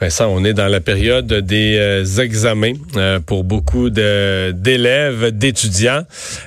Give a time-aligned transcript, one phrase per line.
[0.00, 6.04] Vincent, on est dans la période des euh, examens euh, pour beaucoup d'élèves, d'étudiants.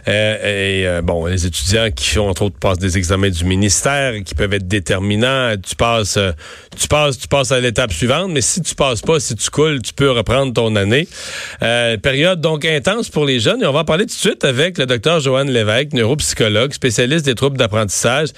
[0.08, 0.36] Euh,
[0.80, 4.54] et euh, bon, les étudiants qui entre autres passent des examens du ministère qui peuvent
[4.54, 5.56] être déterminants.
[5.62, 6.32] Tu passes, euh,
[6.80, 8.32] tu passes, tu passes à l'étape suivante.
[8.32, 11.10] Mais si tu passes pas, si tu coules, tu peux reprendre ton année.
[11.62, 13.62] Euh, période donc intense pour les jeunes.
[13.64, 17.26] Et on va en parler tout de suite avec le docteur Joanne Lévesque, neuropsychologue, spécialiste
[17.26, 18.30] des troubles d'apprentissage,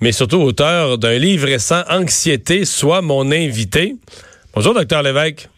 [0.00, 3.96] mais surtout auteur d'un livre récent, Anxiété, soit mon invité.
[4.56, 5.50] Bonjour, docteur Lévesque.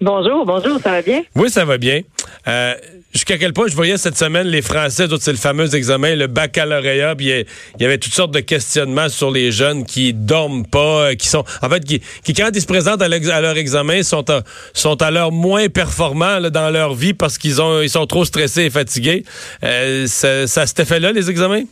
[0.00, 1.22] Bonjour, bonjour, ça va bien?
[1.36, 2.00] Oui, ça va bien.
[2.48, 2.74] Euh,
[3.12, 7.16] Jusqu'à quel point je voyais cette semaine les Français, c'est le fameux examen, le baccalauréat,
[7.16, 11.14] puis il y avait toutes sortes de questionnements sur les jeunes qui dorment pas, euh,
[11.16, 14.42] qui sont, en fait, qui, qui quand ils se présentent à, leur examen sont à,
[14.72, 18.24] sont à l'heure moins performants là, dans leur vie parce qu'ils ont, ils sont trop
[18.24, 19.24] stressés et fatigués.
[19.64, 21.64] Euh, ça, ça s'était fait là les examens?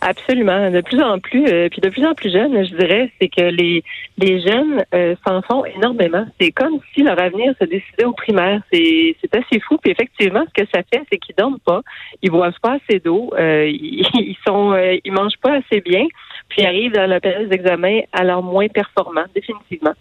[0.00, 0.70] Absolument.
[0.70, 3.42] De plus en plus, euh, puis de plus en plus jeunes, je dirais, c'est que
[3.42, 3.82] les,
[4.16, 6.24] les jeunes euh, s'en font énormément.
[6.40, 8.62] C'est comme si leur avenir se décidait au primaire.
[8.72, 9.76] C'est, c'est assez fou.
[9.82, 11.82] Puis effectivement, ce que ça fait, c'est qu'ils dorment pas,
[12.22, 16.06] ils boivent pas assez d'eau, euh, ils, sont, ils mangent pas assez bien,
[16.48, 19.94] puis ils arrivent dans la période d'examen leur moins performants, définitivement.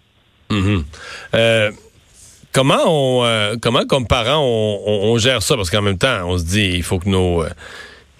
[0.51, 0.83] Mhm.
[2.53, 5.55] Comment on, comment comme parents on, gère ça?
[5.55, 7.43] Parce qu'en même temps on se dit il faut que nos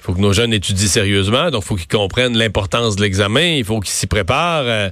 [0.08, 3.66] faut que nos jeunes étudient sérieusement donc il faut qu'ils comprennent l'importance de l'examen il
[3.66, 4.90] faut qu'ils s'y préparent euh,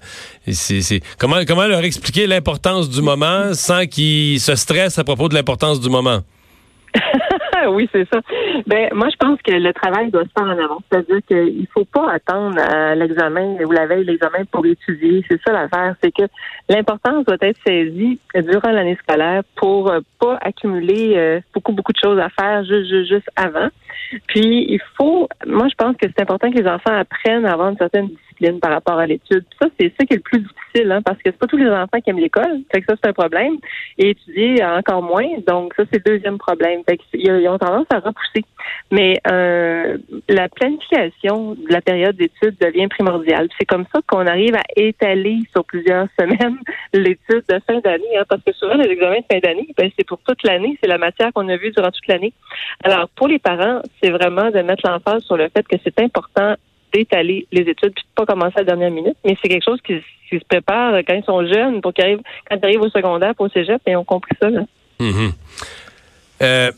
[1.18, 5.80] comment comment leur expliquer l'importance du moment sans qu'ils se stressent à propos de l'importance
[5.80, 6.20] du moment?
[7.68, 8.20] Oui, c'est ça.
[8.68, 10.80] Ben, moi, je pense que le travail doit se faire en avant.
[10.90, 12.58] C'est-à-dire qu'il faut pas attendre
[12.96, 15.24] l'examen ou la veille de l'examen pour étudier.
[15.30, 15.96] C'est ça l'affaire.
[16.04, 16.24] C'est que
[16.70, 22.00] l'importance doit être saisie durant l'année scolaire pour euh, pas accumuler euh, beaucoup, beaucoup de
[22.04, 23.70] choses à faire juste, juste, juste avant.
[24.28, 27.70] Puis, il faut, moi, je pense que c'est important que les enfants apprennent à avoir
[27.70, 29.46] une certaine discipline par rapport à l'étude.
[29.62, 31.70] Ça, c'est ça qui est le plus difficile, hein, parce que c'est pas tous les
[31.70, 32.62] enfants qui aiment l'école.
[32.72, 33.58] Fait que ça, c'est un problème.
[33.98, 35.28] Et étudier encore moins.
[35.48, 36.82] Donc, ça, c'est le deuxième problème.
[36.88, 38.44] Fait que c'est- ils ils ont tendance à repousser.
[38.92, 39.98] Mais euh,
[40.30, 43.48] la planification de la période d'études devient primordiale.
[43.60, 46.58] C'est comme ça qu'on arrive à étaler sur plusieurs semaines
[46.94, 50.06] l'étude de fin d'année, hein, parce que souvent les examens de fin d'année, ben, c'est
[50.08, 52.34] pour toute l'année, c'est la matière qu'on a vue durant toute l'année.
[52.84, 56.56] Alors pour les parents, c'est vraiment de mettre l'emphase sur le fait que c'est important
[56.94, 59.80] d'étaler les études puis de pas commencer à la dernière minute, mais c'est quelque chose
[59.86, 60.02] qui,
[60.32, 63.46] se prépare quand ils sont jeunes pour qu'ils arrivent quand ils arrivent au secondaire, pour
[63.46, 64.50] au cégep, et ont compris ça.
[64.50, 64.62] Là.
[65.00, 65.32] Mhm.
[66.42, 66.72] Euh,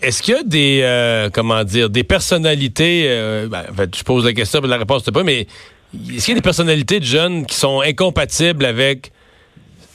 [0.00, 4.02] Est-ce qu'il y a des euh, comment dire des personnalités euh, ben, en fait, je
[4.02, 5.46] pose la question, mais la réponse n'est pas, mais
[5.92, 9.12] est-ce qu'il y a des personnalités de jeunes qui sont incompatibles avec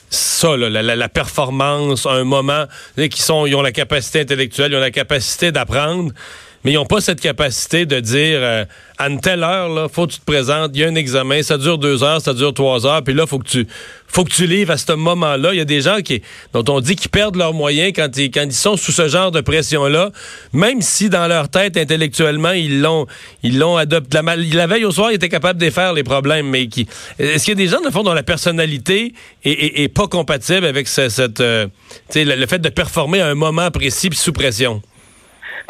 [0.09, 2.65] ça, là, la, la- performance, un moment,
[3.09, 6.11] qui sont, ils ont la capacité intellectuelle, ils ont la capacité d'apprendre,
[6.65, 8.65] mais ils n'ont pas cette capacité de dire euh,
[8.97, 11.43] à une telle heure, là, faut que tu te présentes, il y a un examen,
[11.43, 13.67] ça dure deux heures, ça dure trois heures, puis là, faut que tu
[14.07, 15.53] faut que tu livres à ce moment-là.
[15.53, 16.21] Il y a des gens qui
[16.53, 19.31] dont on dit qu'ils perdent leurs moyens quand ils, quand ils sont sous ce genre
[19.31, 20.11] de pression-là,
[20.53, 23.07] même si dans leur tête, intellectuellement, ils l'ont
[23.43, 24.19] ils l'ont adopté.
[24.53, 26.87] La, veille au soir, ils étaient capables de faire les problèmes, mais qui.
[27.19, 30.65] Est-ce qu'il y a des gens, dans le fond, dont la personnalité est, pas compatible
[30.65, 31.67] avec ce- cette, euh,
[32.15, 34.81] le, le fait de performer à un moment précis sous pression?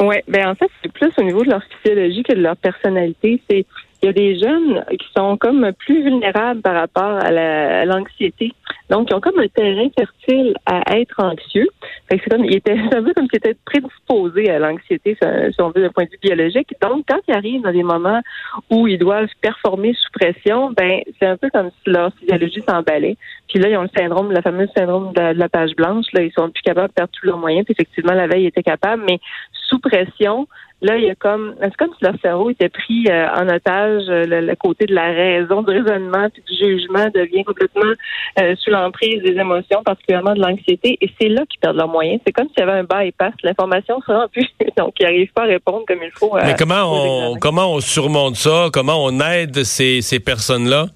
[0.00, 3.40] Oui, ben en fait, c'est plus au niveau de leur physiologie que de leur personnalité.
[3.48, 3.66] C'est
[4.06, 7.84] il y a des jeunes qui sont comme plus vulnérables par rapport à la- à
[7.84, 8.52] l'anxiété.
[8.88, 11.66] Donc, ils ont comme un terrain fertile à être anxieux.
[12.08, 15.82] C'est comme, ils étaient, un peu comme s'ils étaient prédisposés à l'anxiété, si on veut,
[15.82, 16.72] d'un point de vue biologique.
[16.80, 18.20] Donc, quand ils arrivent dans des moments
[18.70, 23.16] où ils doivent performer sous pression, ben, c'est un peu comme si leur physiologie s'emballait.
[23.48, 26.06] Puis là, ils ont le syndrome, le fameux syndrome de la, de la page blanche.
[26.12, 27.64] Là, ils sont plus capables de perdre tous leurs moyens.
[27.64, 29.18] Puis effectivement, la veille, ils étaient capables, mais
[29.68, 30.46] sous pression,
[30.82, 34.02] là, il y a comme, c'est comme si leur cerveau était pris euh, en otage.
[34.08, 37.92] euh, Le, le côté de la raison, du raisonnement, puis du jugement devient complètement
[38.40, 40.98] euh, sous l'emprise des émotions, particulièrement de l'anxiété.
[41.00, 42.20] Et c'est là qu'ils perdent leurs moyens.
[42.26, 43.32] C'est comme s'il y avait un bypass.
[43.42, 44.48] L'information se rend plus.
[44.76, 46.34] Donc, ils n'arrivent pas à répondre comme il faut.
[46.36, 46.82] à- Mais comment
[47.32, 48.68] on, comment on surmonte ça?
[48.72, 50.86] Comment on aide ces, ces personnes-là?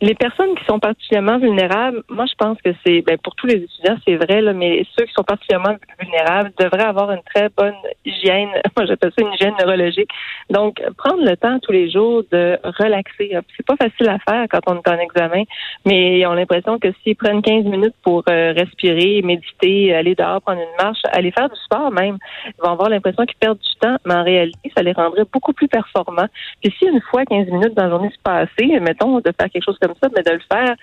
[0.00, 3.56] Les personnes qui sont particulièrement vulnérables, moi je pense que c'est ben, pour tous les
[3.56, 7.74] étudiants, c'est vrai, là, mais ceux qui sont particulièrement vulnérables devraient avoir une très bonne
[8.04, 10.08] hygiène, moi j'appelle ça une hygiène neurologique.
[10.50, 13.36] Donc, prendre le temps tous les jours de relaxer.
[13.56, 15.42] C'est pas facile à faire quand on est en examen,
[15.84, 20.40] mais ils ont l'impression que s'ils prennent 15 minutes pour euh, respirer, méditer, aller dehors,
[20.42, 23.74] prendre une marche, aller faire du sport même, ils vont avoir l'impression qu'ils perdent du
[23.80, 26.28] temps, mais en réalité, ça les rendrait beaucoup plus performants.
[26.62, 29.64] Puis si une fois 15 minutes dans la journée se passer, mettons, de faire quelque
[29.64, 30.74] chose ça, mais de le faire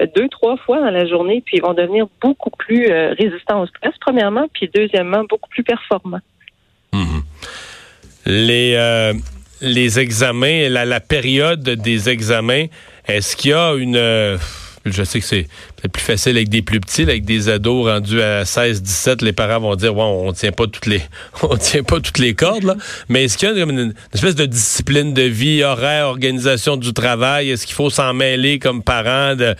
[0.00, 3.62] euh, deux, trois fois dans la journée, puis ils vont devenir beaucoup plus euh, résistants
[3.62, 6.20] au stress, premièrement, puis deuxièmement, beaucoup plus performants.
[6.92, 7.22] Mhm.
[8.26, 9.12] Les, euh,
[9.60, 12.66] les examens, la, la période des examens,
[13.06, 14.38] est-ce qu'il y a une
[14.84, 15.46] je sais que c'est
[15.88, 19.60] plus facile avec des plus petits, avec des ados rendus à 16, 17, les parents
[19.60, 21.02] vont dire, ouais, on tient pas toutes les,
[21.42, 22.76] on tient pas toutes les cordes, là.
[23.08, 27.50] Mais est-ce qu'il y a une, espèce de discipline de vie, horaire, organisation du travail?
[27.50, 29.54] Est-ce qu'il faut s'en mêler comme parent de,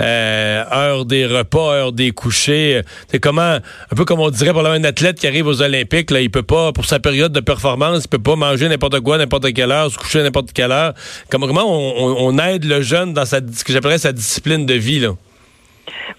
[0.00, 2.82] euh, heure des repas, heure des couchers?
[3.08, 3.58] C'est comment,
[3.90, 6.42] un peu comme on dirait pour un athlète qui arrive aux Olympiques, là, il peut
[6.42, 9.90] pas, pour sa période de performance, il peut pas manger n'importe quoi, n'importe quelle heure,
[9.90, 10.94] se coucher n'importe quelle heure.
[11.30, 15.00] Comment, comment on, aide le jeune dans sa, ce que j'appellerais sa discipline de vie,
[15.00, 15.14] là?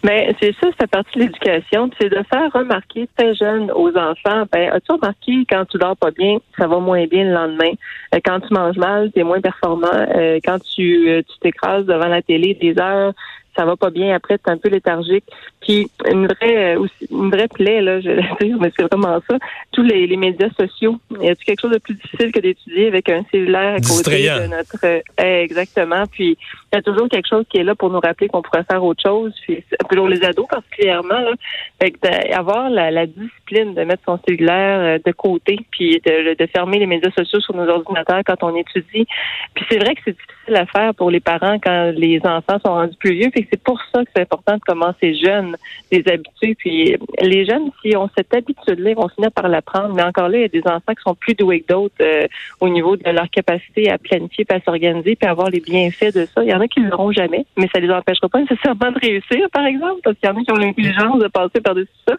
[0.04, 4.44] Mais c'est ça, c'est partie de l'éducation, c'est de faire remarquer très jeune aux enfants,
[4.52, 7.72] ben, as-tu remarqué quand tu dors pas bien, ça va moins bien le lendemain?
[8.16, 9.88] Euh, quand tu manges mal, tu es moins performant.
[9.94, 13.14] Euh, quand tu euh, tu t'écrases devant la télé des heures,
[13.56, 15.26] ça va pas bien après, es un peu léthargique.
[15.62, 19.38] Puis une vraie euh, une vraie plaie, là, je vais dire, mais c'est vraiment ça.
[19.72, 20.98] Tous les, les médias sociaux.
[21.20, 24.48] Y a quelque chose de plus difficile que d'étudier avec un cellulaire à côté de
[24.48, 25.02] notre euh,
[25.44, 26.04] exactement.
[26.12, 26.38] Puis
[26.72, 28.84] il y a toujours quelque chose qui est là pour nous rappeler qu'on pourrait faire
[28.84, 29.34] autre chose.
[29.42, 31.34] Puis pour les ados particulièrement, là,
[31.82, 36.46] fait avoir la, la, discipline de mettre son cellulaire euh, de côté, puis de, de
[36.48, 39.06] fermer les médias sociaux sur nos ordinateurs quand on étudie.
[39.54, 42.74] Puis c'est vrai que c'est difficile à faire pour les parents quand les enfants sont
[42.74, 43.30] rendus plus vieux.
[43.32, 45.56] Puis c'est pour ça que c'est important de commencer jeune
[45.92, 46.56] des habitudes.
[46.58, 49.94] Puis les jeunes, si ont cette habitude-là, ils vont finir par l'apprendre.
[49.94, 52.28] Mais encore là, il y a des enfants qui sont plus doués que d'autres euh,
[52.60, 56.16] au niveau de leur capacité à planifier, puis à s'organiser, puis à avoir les bienfaits
[56.16, 56.44] de ça.
[56.44, 59.00] Il y en a qui ne l'auront jamais, mais ça les empêchera pas nécessairement de
[59.00, 62.16] réussir, par exemple, parce qu'il y en a qui ont l'intelligence de passer par-dessus ça.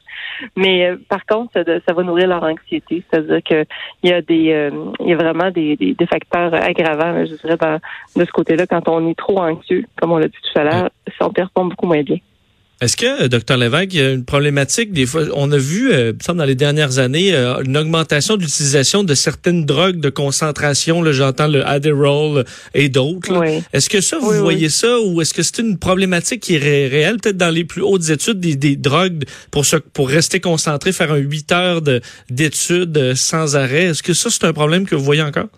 [0.56, 3.02] Mais euh, par contre, ça, va nourrir leur anxiété.
[3.10, 3.66] C'est-à-dire qu'il
[4.04, 4.70] y a des, euh,
[5.00, 7.56] il y a vraiment des, facteurs aggravants, je dirais,
[8.16, 10.90] de ce côté-là, quand on est trop anxieux, comme on l'a dit tout à l'heure,
[11.20, 12.18] on performe beaucoup moins bien.
[12.82, 15.92] Est-ce que, euh, docteur Lévesque, il y a une problématique des fois, on a vu,
[15.92, 21.12] euh, dans les dernières années, euh, une augmentation d'utilisation de certaines drogues de concentration, là,
[21.12, 22.44] j'entends le Adderall
[22.74, 23.40] et d'autres.
[23.72, 27.18] Est-ce que ça, vous voyez ça, ou est-ce que c'est une problématique qui est réelle,
[27.18, 31.52] peut-être dans les plus hautes études, des, des drogues pour, rester concentré, faire un 8
[31.52, 31.82] heures
[32.30, 33.84] d'études sans arrêt?
[33.84, 35.50] Est-ce que ça, c'est un problème que vous voyez encore?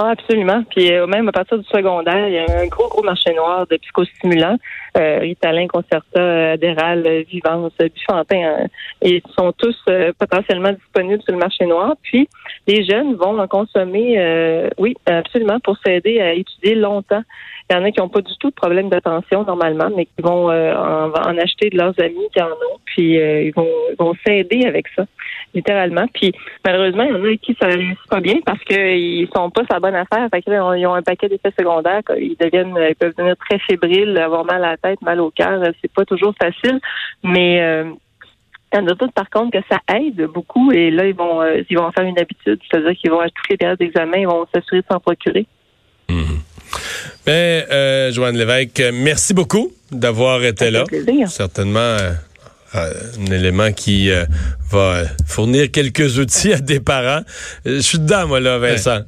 [0.00, 0.62] Ah, absolument.
[0.70, 3.66] Puis euh, même à partir du secondaire, il y a un gros, gros marché noir
[3.66, 4.56] de psychostimulants.
[4.96, 8.38] Euh, Ritalin, Concerta, Adderall, Vivance, Bufantin.
[8.38, 8.66] Hein.
[9.02, 11.96] ils sont tous euh, potentiellement disponibles sur le marché noir.
[12.04, 12.28] Puis
[12.68, 17.24] les jeunes vont en consommer, euh, oui, absolument, pour s'aider à étudier longtemps.
[17.70, 20.22] Il y en a qui n'ont pas du tout de problème d'attention normalement, mais qui
[20.22, 23.68] vont en, en, acheter de leurs amis qui en ont, puis ils vont,
[23.98, 25.04] vont s'aider avec ça
[25.54, 26.06] littéralement.
[26.12, 26.32] Puis
[26.64, 29.80] malheureusement, il y en a qui ça réussit pas bien parce qu'ils sont pas sa
[29.80, 30.28] bonne affaire.
[30.32, 32.02] Fait ils ont un paquet d'effets secondaires.
[32.16, 35.62] Ils deviennent, ils peuvent devenir très fébriles, avoir mal à la tête, mal au cœur.
[35.80, 36.80] C'est pas toujours facile,
[37.22, 37.90] mais euh,
[38.72, 40.72] il y en a d'autres, par contre, que ça aide beaucoup.
[40.72, 43.48] Et là, ils vont, euh, ils vont faire une habitude, c'est-à-dire qu'ils vont à toutes
[43.50, 45.46] les périodes d'examen, ils vont s'assurer de s'en procurer.
[46.10, 46.37] Mmh.
[47.26, 50.84] Ben, euh, Joanne Lévesque, merci beaucoup d'avoir été là.
[50.84, 51.30] Plaisir.
[51.30, 52.12] Certainement euh,
[52.74, 54.10] un élément qui
[54.70, 57.22] va fournir quelques outils à des parents.
[57.66, 59.00] Euh, je suis dedans, moi, là, Vincent.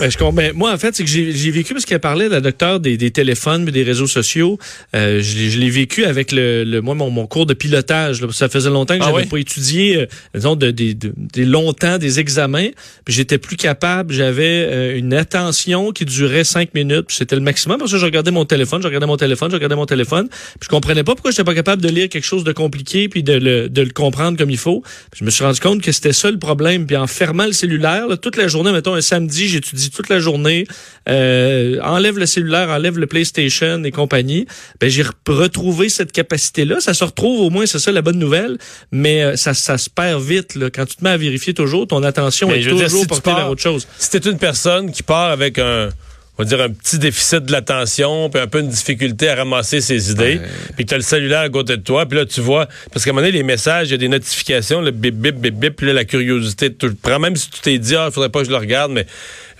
[0.00, 2.80] Ben, je ben, moi, en fait, c'est que j'ai vécu, parce qu'elle parlait, la docteur,
[2.80, 4.58] des, des téléphones, des réseaux sociaux.
[4.94, 8.20] Euh, je, l'ai vécu avec le, le moi, mon, mon, cours de pilotage.
[8.20, 11.98] Là, ça faisait longtemps que ah j'avais pas étudié, euh, disons, de, de, de, longtemps
[11.98, 12.68] des examens.
[13.04, 14.12] Puis j'étais plus capable.
[14.12, 17.06] J'avais euh, une attention qui durait cinq minutes.
[17.08, 17.78] C'était le maximum.
[17.78, 20.28] Parce que je regardais mon téléphone, je regardais mon téléphone, je regardais mon téléphone.
[20.28, 23.22] Puis je comprenais pas pourquoi j'étais pas capable de lire quelque chose de compliqué puis
[23.22, 24.82] de le, de le comprendre comme il faut.
[25.14, 26.86] Je me suis rendu compte que c'était ça le problème.
[26.86, 30.66] Puis en fermant le cellulaire, toute la journée, mettons un samedi, j'étudie toute la journée,
[31.08, 34.46] euh, enlève le cellulaire, enlève le PlayStation et compagnie.
[34.80, 36.80] Ben j'ai retrouvé cette capacité-là.
[36.80, 38.58] Ça se retrouve au moins, c'est ça la bonne nouvelle.
[38.92, 40.70] Mais euh, ça, ça se perd vite là.
[40.70, 41.86] quand tu te mets à vérifier toujours.
[41.86, 43.86] Ton attention est toujours portée vers autre chose.
[43.98, 45.90] Si t'es une personne qui part avec un
[46.38, 49.80] on va dire, un petit déficit de l'attention, puis un peu une difficulté à ramasser
[49.80, 50.40] ses idées,
[50.76, 53.10] puis tu as le cellulaire à côté de toi, puis là, tu vois, parce qu'à
[53.10, 55.76] un moment donné, les messages, il y a des notifications, le bip, bip, bip, bip,
[55.76, 58.40] puis là, la curiosité te prend, même si tu t'es dit, ah, il faudrait pas
[58.40, 59.06] que je le regarde, mais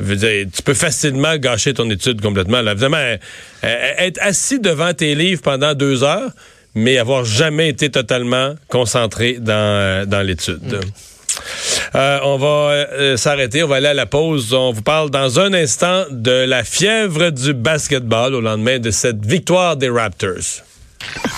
[0.00, 2.62] veux dire, tu peux facilement gâcher ton étude complètement.
[2.62, 2.72] Là.
[2.72, 3.16] Évidemment, euh,
[3.64, 6.30] euh, être assis devant tes livres pendant deux heures,
[6.74, 10.62] mais avoir jamais été totalement concentré dans, euh, dans l'étude.
[10.62, 10.80] Mm.
[11.94, 14.52] Euh, on va euh, s'arrêter, on va aller à la pause.
[14.52, 19.24] On vous parle dans un instant de la fièvre du basketball au lendemain de cette
[19.24, 20.62] victoire des Raptors.